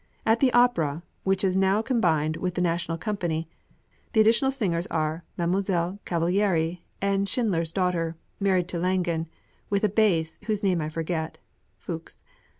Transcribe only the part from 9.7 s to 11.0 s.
a bass, whose name I